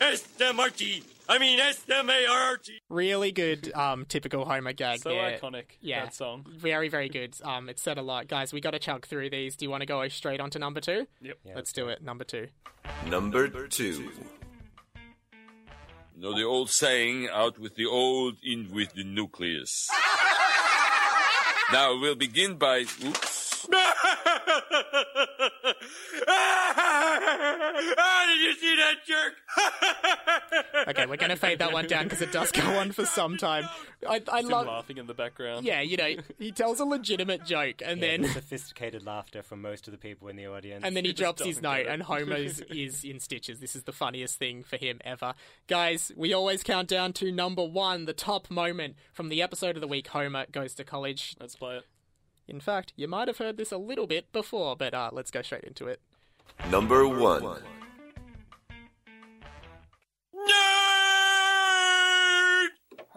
[0.00, 1.02] S-M-R-T.
[1.28, 2.80] I mean S-M-A-R-T.
[2.90, 5.38] Really good, um, typical Homer gag So there.
[5.38, 6.44] iconic, Yeah, that song.
[6.48, 7.34] Very, very good.
[7.42, 8.52] Um, it said a lot, guys.
[8.52, 9.56] We got to chug through these.
[9.56, 11.06] Do you want to go straight on to number two?
[11.22, 11.38] Yep.
[11.54, 12.02] Let's do it.
[12.02, 12.48] Number two.
[13.06, 14.10] Number two.
[16.16, 19.88] You know the old saying, out with the old, in with the nucleus.
[21.72, 23.66] now we'll begin by, oops.
[27.98, 29.34] ah, did you see that jerk?
[30.88, 33.36] Okay, we're going to fade that one down because it does go on for some
[33.38, 33.64] time.
[34.06, 34.66] I, I Him love.
[34.66, 35.64] laughing in the background.
[35.64, 39.62] Yeah, you know, he tells a legitimate joke and Yeah, then the sophisticated laughter from
[39.62, 40.84] most of the people in the audience.
[40.84, 43.60] and then he just drops his note and Homer is, is in stitches.
[43.60, 45.34] This is the funniest thing for him ever.
[45.68, 49.80] Guys, we always count down to number one, the top moment from the episode of
[49.80, 51.34] the week Homer goes to college.
[51.40, 51.84] Let's play it.
[52.46, 55.40] In fact, you might have heard this a little bit before, but uh, let's go
[55.40, 56.00] straight into it.
[56.70, 57.62] Number one.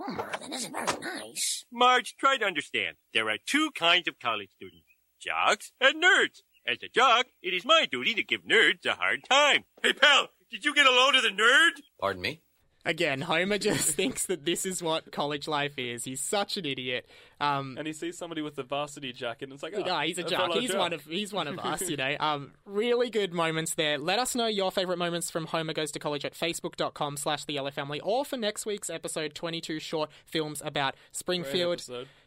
[0.07, 1.65] Homer, that isn't very nice.
[1.71, 2.95] Marge, try to understand.
[3.13, 4.87] There are two kinds of college students
[5.19, 6.41] jocks and nerds.
[6.65, 9.63] As a jock, it is my duty to give nerds a hard time.
[9.83, 11.81] Hey, pal, did you get a load of the nerd?
[11.99, 12.41] Pardon me?
[12.87, 16.05] Again, Homer just thinks that this is what college life is.
[16.05, 17.05] He's such an idiot.
[17.41, 20.17] Um, And he sees somebody with the varsity jacket, and it's like, oh, No, he's
[20.17, 20.47] a jock.
[20.51, 22.15] fellow He's one of he's one of us, you know.
[22.19, 23.97] Um, really good moments there.
[23.97, 27.53] Let us know your favourite moments from Homer Goes to College at facebook.com slash the
[27.55, 31.83] Yellow Family or for next week's episode 22 short films about Springfield.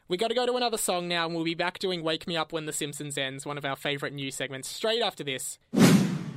[0.09, 2.37] We got to go to another song now, and we'll be back doing Wake Me
[2.37, 5.59] Up When the Simpsons Ends, one of our favourite new segments, straight after this.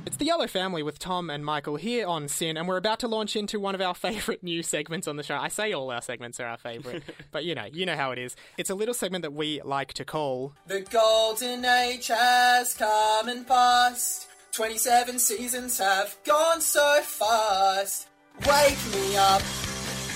[0.06, 3.08] It's the Yellow Family with Tom and Michael here on SYN, and we're about to
[3.08, 5.36] launch into one of our favourite new segments on the show.
[5.36, 8.18] I say all our segments are our favourite, but you know, you know how it
[8.18, 8.36] is.
[8.58, 13.46] It's a little segment that we like to call The golden age has come and
[13.46, 14.28] passed.
[14.52, 18.08] 27 seasons have gone so fast.
[18.46, 19.42] Wake me up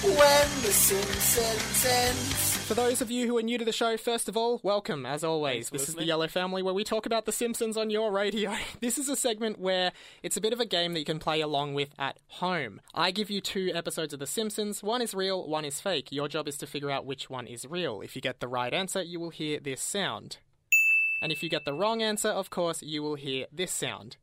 [0.03, 2.38] when the Simpsons ends.
[2.69, 5.25] For those of you who are new to the show, first of all, welcome, as
[5.25, 5.71] always.
[5.71, 6.05] Thanks This is the.
[6.05, 8.55] Yellow Family where we talk about The Simpsons on your radio.
[8.83, 9.91] This is a segment where
[10.23, 12.83] it's a bit of a game that you can play along with at home.
[12.95, 14.83] I give you two episodes of The Simpsons.
[14.83, 16.13] One is real, one is fake.
[16.13, 18.03] Your job is to figure out which one is real.
[18.03, 20.37] If you get the right answer, you will hear this sound.
[21.23, 24.19] And if you get the wrong answer, of course, you will hear this sound.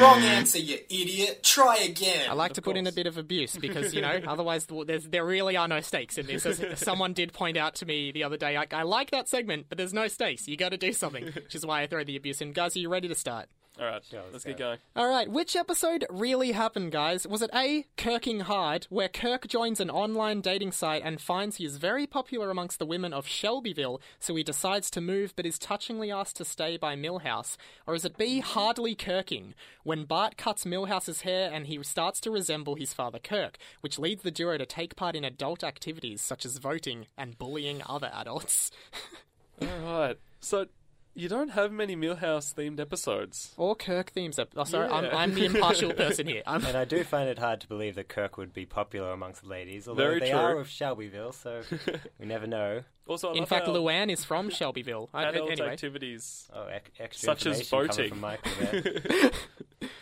[0.00, 0.24] Wrong mm.
[0.24, 1.42] answer, you idiot.
[1.42, 2.30] Try again.
[2.30, 5.24] I like to put in a bit of abuse because, you know, otherwise there's, there
[5.24, 6.46] really are no stakes in this.
[6.46, 9.66] As someone did point out to me the other day, I, I like that segment,
[9.68, 10.48] but there's no stakes.
[10.48, 12.52] You got to do something, which is why I throw the abuse in.
[12.52, 13.48] Guys, are you ready to start?
[13.78, 14.02] All right,
[14.32, 14.78] let's get going.
[14.94, 17.26] All right, which episode really happened, guys?
[17.26, 21.64] Was it A, Kirking Hard, where Kirk joins an online dating site and finds he
[21.64, 25.58] is very popular amongst the women of Shelbyville, so he decides to move but is
[25.58, 27.56] touchingly asked to stay by Milhouse?
[27.86, 29.54] Or is it B, Hardly Kirking,
[29.84, 34.22] when Bart cuts Milhouse's hair and he starts to resemble his father Kirk, which leads
[34.22, 38.70] the duo to take part in adult activities such as voting and bullying other adults?
[39.62, 40.18] All right.
[40.40, 40.66] So
[41.14, 43.52] you don't have many Milhouse themed episodes.
[43.56, 44.38] Or Kirk themes.
[44.38, 45.16] Ep- oh, sorry, I'm, Yeah.
[45.16, 46.42] I'm the impartial person here.
[46.46, 46.64] I'm...
[46.64, 49.48] And I do find it hard to believe that Kirk would be popular amongst the
[49.48, 50.38] ladies, although Very they true.
[50.38, 51.62] are of Shelbyville, so
[52.18, 52.82] we never know.
[53.06, 55.10] Also, I In love fact, how Luann is from Shelbyville.
[55.12, 55.68] I, adult anyway.
[55.70, 58.10] activities Oh, ec- extra such as information coming voting.
[58.10, 58.52] from Michael
[59.10, 59.30] there.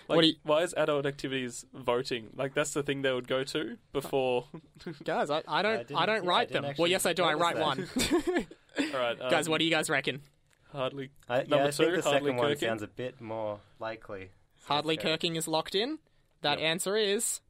[0.08, 2.28] Like, What do you- why is adult activities voting?
[2.36, 4.46] Like that's the thing they would go to before.
[5.04, 6.70] Guys, I, I don't, I I, didn't- don't yeah, I write didn't them.
[6.70, 7.24] actually Well, yes, I do.
[7.24, 7.64] I notice write that.
[7.64, 8.90] one.
[8.94, 10.20] All right, um, Guys, what do you guys reckon?
[10.72, 11.10] Hardly.
[11.28, 12.60] I, yeah, Number I think two, the hardly second one Kirking.
[12.60, 14.30] sounds a bit more likely.
[14.64, 15.16] Hardly Okay.
[15.16, 15.98] Kirking is locked in.
[16.42, 17.40] That answer is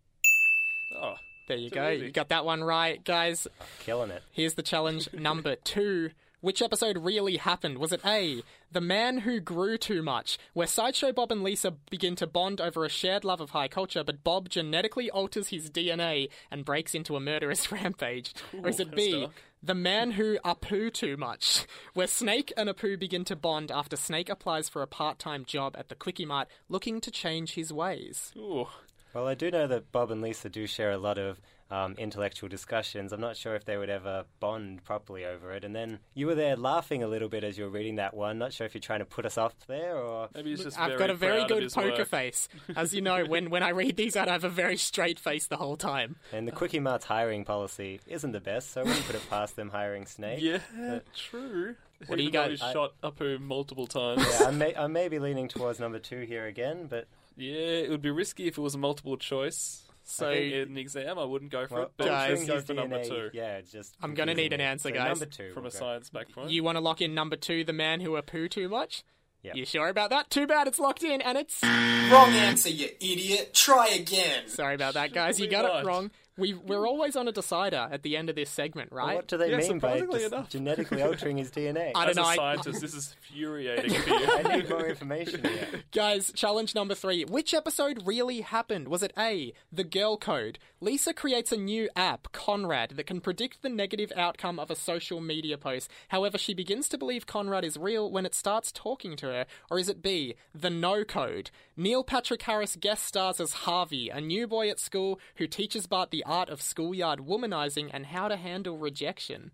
[0.97, 1.15] Oh,
[1.49, 1.91] There you go.
[1.91, 2.07] easy.
[2.07, 3.47] You got that one right, guys.
[3.81, 4.23] Killing it.
[4.33, 6.11] Here's the challenge number two.
[6.41, 7.79] Which episode really happened?
[7.79, 12.15] Was it A, The Man Who Grew Too Much, where Sideshow Bob and Lisa begin
[12.15, 16.29] to bond over a shared love of high culture, but Bob genetically alters his DNA
[16.49, 18.35] and breaks into a murderous rampage?
[18.63, 19.33] or is it B, dark.
[19.61, 24.29] The Man Who Apu Too Much, where Snake and Apu begin to bond after Snake
[24.29, 28.33] applies for a part time job at the Kwik-E-Mart looking to change his ways?
[28.37, 28.69] Ooh.
[29.13, 31.41] Well, I do know that Bob and Lisa do share a lot of
[31.71, 33.13] um, intellectual discussions.
[33.13, 35.65] I'm not sure if they would ever bond properly over it.
[35.65, 38.39] And then you were there laughing a little bit as you were reading that one.
[38.39, 40.29] Not sure if you're trying to put us off there or.
[40.35, 42.09] Maybe he's just I've very got a very good poker work.
[42.09, 42.49] face.
[42.77, 45.47] As you know, when, when I read these out, I have a very straight face
[45.47, 46.17] the whole time.
[46.33, 49.69] And the Kwik-E-Mart's hiring policy isn't the best, so I wouldn't put it past them
[49.71, 50.41] hiring Snake.
[50.43, 51.77] Yeah, But- true.
[52.07, 54.25] What do you Even though guys- he's shot Apu multiple times.
[54.41, 57.91] yeah, I may, I may be leaning towards number two here again, but Yeah, it
[57.91, 59.83] would be risky if it was a multiple choice.
[60.11, 61.93] So- in an exam, I wouldn't go for well, it.
[61.97, 63.95] But Guys- let's go his for number DNA, two Yeah, just.
[64.03, 65.21] I'm gonna need an answer, So guys.
[65.21, 65.53] Number two.
[65.53, 65.79] from we'll a go.
[65.79, 66.51] science background.
[66.51, 69.05] You want to lock in number two, the man who a poo too much?
[69.43, 69.55] Yep.
[69.55, 70.31] You sure about that?
[70.31, 71.63] Too bad it's locked in, and it's.
[71.63, 73.55] Wrong answer, you idiot.
[73.55, 74.49] Try again.
[74.49, 75.39] Sorry about that, guys.
[75.39, 75.83] You got not?
[75.85, 76.11] it wrong.
[76.39, 79.17] We we're always on a decider at the end of this segment, Well, right?
[79.17, 80.49] What do they Yeah, mean by surprisingly enough.
[80.49, 81.93] genetically altering his DNA?
[81.95, 82.23] I don't As know.
[82.23, 83.93] a I- scientist, this is infuriating.
[83.95, 85.69] I need more information here.
[85.93, 87.25] Guys, challenge number three.
[87.25, 88.89] Which episode really happened?
[88.89, 90.59] Was it A, the girl code?
[90.81, 95.21] Lisa creates a new app, Conrad, that can predict the negative outcome of a social
[95.21, 95.91] media post.
[96.09, 99.47] However, she begins to believe Conrad is real when it starts talking to her.
[99.71, 101.51] Or is it B, the bro code?
[101.77, 106.11] Neil Patrick Harris guest stars as Harvey, a new boy at school who teaches Bart
[106.13, 109.51] the art of schoolyard womanizing and how to handle rejection.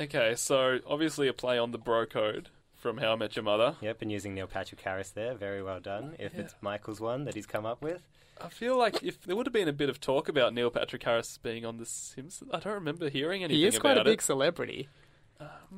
[0.00, 3.76] Okay, so obviously a play on the bro code from How I Met Your Mother.
[3.80, 6.14] Yep, and using Neil Patrick Harris there, very well done.
[6.18, 8.00] If it's Michael's one that he's come up with,
[8.42, 11.02] I feel like if there would have been a bit of talk about Neil Patrick
[11.02, 14.20] Harris being on The Simpsons, I don't remember hearing anything He is quite a big
[14.20, 14.22] it.
[14.24, 14.88] celebrity.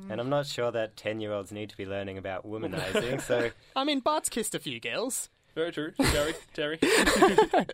[0.09, 3.21] and I'm not sure that ten-year-olds need to be learning about womanizing.
[3.21, 5.29] so I mean, Bart's kissed a few girls.
[5.55, 6.33] Very true, Terry.
[6.53, 6.79] Terry.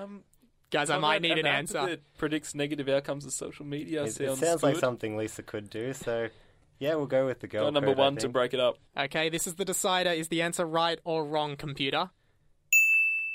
[0.00, 0.22] um,
[0.72, 1.86] Guys, I might need an app answer.
[1.86, 4.02] That predicts negative outcomes of social media.
[4.02, 5.92] it, it sounds sounds like something Lisa could do.
[5.92, 6.28] So
[6.78, 7.66] yeah, we'll go with the girl.
[7.66, 8.78] Got number code, one to break it up.
[8.96, 10.10] Okay, this is the decider.
[10.10, 12.10] Is the answer right or wrong, computer?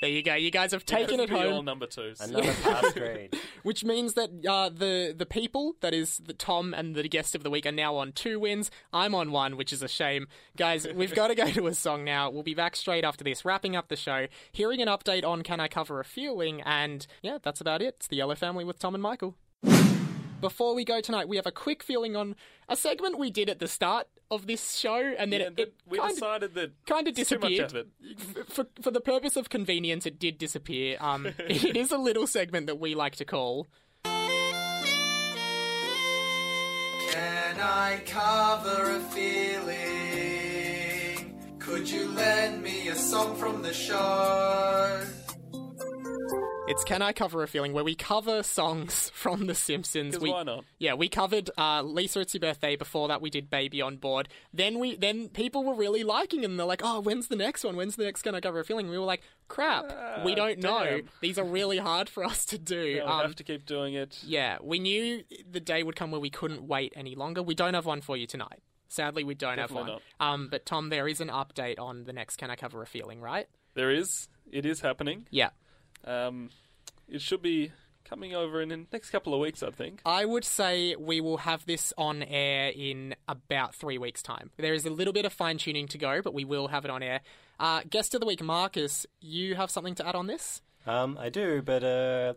[0.00, 0.34] There you go.
[0.34, 2.20] You guys have taken it Be all home, number twos.
[2.20, 3.36] Another pass grade.
[3.64, 7.42] which means that uh, the the people that is the Tom and the guest of
[7.42, 8.70] the week are now on two wins.
[8.92, 10.86] I'm on one, which is a shame, guys.
[10.86, 12.30] We've got to go to a song now.
[12.30, 15.58] We'll be back straight after this, wrapping up the show, hearing an update on Can
[15.58, 17.96] I Cover a Feeling, and yeah, that's about it.
[17.96, 19.34] It's the Yellow Family with Tom and Michael.
[20.40, 22.36] Before we go tonight, we have a quick feeling on
[22.68, 25.74] a segment we did at the start of this show, and then Yeah, it, it
[25.86, 27.86] we kind of decided that kind of it's too much disappeared.
[28.36, 28.50] effort.
[28.50, 30.96] for for the purpose of convenience, it did disappear.
[31.00, 33.66] Um, it is a little segment that we like to call.
[37.12, 40.38] Can I cover a feeling?
[41.58, 45.02] Could you lend me a song from the show?
[46.70, 50.18] It's Can I Cover a Feeling, where we cover songs from The Simpsons.
[50.18, 50.64] We, why not?
[50.78, 52.76] Yeah, we covered uh, Lisa It's Your Birthday.
[52.76, 54.28] Before that, we did Baby on Board.
[54.52, 56.58] Then we then people were really liking them.
[56.58, 57.74] They're like, oh, when's the next one?
[57.76, 58.90] When's the next Can I Cover a Feeling?
[58.90, 59.90] We were like, crap,
[60.26, 61.00] we don't know.
[61.02, 61.10] Ah.
[61.22, 62.76] These are really hard for us to do.
[62.98, 64.18] Yeah, we Um, have to keep doing it.
[64.22, 67.42] Yeah, we knew the day would come where we couldn't wait any longer.
[67.42, 68.60] We don't have one for you tonight.
[68.88, 70.34] Sadly, we don't Definitely have one.
[70.34, 73.20] Um, but Tom, there is an update on the next Can I Cover a Feeling,
[73.22, 73.48] right?
[73.74, 74.28] There is.
[74.52, 75.26] It is happening.
[75.30, 75.50] Yeah.
[76.04, 76.50] Um,
[77.08, 77.72] it should be
[78.04, 80.00] coming over in the next couple of weeks, I think.
[80.04, 84.50] I would say we will have this on air in about three weeks' time.
[84.56, 86.90] There is a little bit of fine tuning to go, but we will have it
[86.90, 87.20] on air.
[87.60, 90.62] Uh, guest of the week, Marcus, you have something to add on this?
[90.86, 92.34] Um, I do, but uh,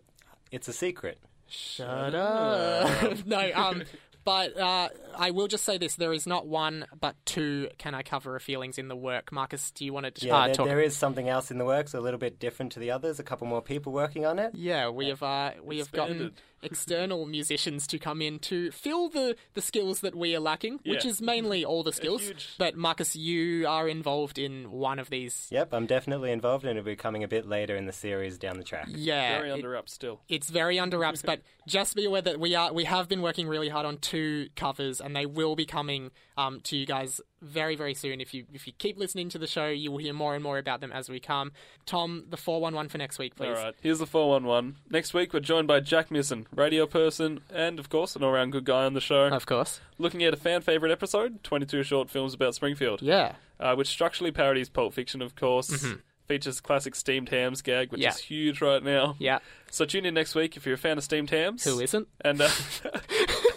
[0.52, 1.20] it's a secret.
[1.48, 3.18] Shut up.
[3.26, 3.84] no, um,
[4.24, 7.70] but uh, I will just say this: there is not one, but two.
[7.78, 9.32] Can I cover a feelings in the work?
[9.32, 10.66] Marcus, do you want to Yeah, uh, there, talk?
[10.68, 13.20] there is something else in the works, a little bit different to the others.
[13.20, 14.54] A couple more people working on it.
[14.56, 16.42] Yeah, we have uh, we have gotten Expanded.
[16.64, 21.06] External musicians to come in to fill the, the skills that we are lacking, which
[21.06, 22.22] is mainly all the skills.
[22.24, 25.48] huge- But Marcus, you are involved in one of these.
[25.52, 28.58] Yep, I'm definitely involved, and it'll be coming a bit later in the series down
[28.58, 28.88] the track.
[28.90, 30.22] Yeah, Very it- under up still.
[30.30, 33.48] it's very under wraps, but just be aware that we are we have been working
[33.48, 37.76] really hard on two covers, and they will be coming um, to you guys very
[37.76, 38.22] very soon.
[38.22, 40.58] If you if you keep listening to the show, you will hear more and more
[40.58, 41.52] about them as we come.
[41.86, 43.48] Tom, the four one one for next week, please.
[43.58, 44.76] All right, here's the 411.
[44.90, 48.52] Next week, we're joined by Jack Misson, radio person, and of course, an all round
[48.52, 49.28] good guy on the show.
[49.28, 49.82] Of course.
[49.98, 53.02] Looking at a fan favourite episode 22 short films about Springfield.
[53.02, 53.34] Yeah.
[53.60, 55.70] uh, which structurally parodies Pulp Fiction, of course.
[55.70, 56.00] Mm-hmm.
[56.28, 58.10] features classic steamed hams gag, which Yeah.
[58.12, 59.16] is huge right now.
[59.20, 59.40] Yeah.
[59.70, 61.64] So tune in next week if you're a fan of steamed hams.
[61.66, 62.08] Who isn't?
[62.22, 62.50] And uh,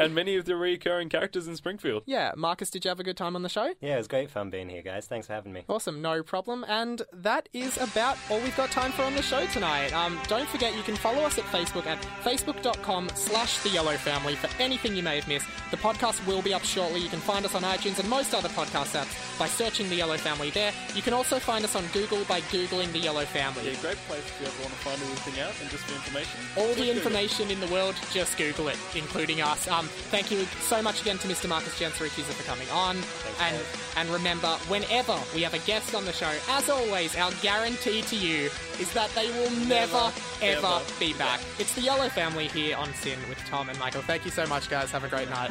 [0.00, 2.02] and many of the recurring characters in Springfield.
[2.06, 3.74] Yeah, Marcus, did you have a good time on the show?
[3.80, 5.06] Yeah, it was great fun being here, guys.
[5.06, 5.64] Thanks for having me.
[5.68, 6.64] Awesome, no problem.
[6.68, 9.92] And that is about all we've got time for on the show tonight.
[9.92, 14.34] Um, don't forget you can follow us at Facebook at facebook.com slash the yellow family
[14.36, 15.46] for anything you may have missed.
[15.70, 17.00] The podcast will be up shortly.
[17.00, 20.16] You can find us on iTunes and most other podcast apps by searching the yellow
[20.16, 20.72] family there.
[20.94, 23.70] You can also find us on Google by Googling the yellow family.
[23.70, 26.40] Yeah, great place if you ever want to find anything out and just for information.
[26.56, 29.68] All the information in the world, just Google it, including us.
[29.68, 31.48] Um, thank you so much again to Mr.
[31.48, 32.96] Marcus Jenserichisa for coming on.
[33.40, 33.56] and
[33.96, 38.16] and remember, whenever we have a guest on the show, as always, our guarantee to
[38.16, 40.12] you is that they will never,
[40.42, 41.40] ever, ever be back.
[41.58, 44.02] It's the Yellow Family here on SYN with Tom and Michael.
[44.02, 44.90] Thank you so much, guys.
[44.90, 45.50] Have a great night.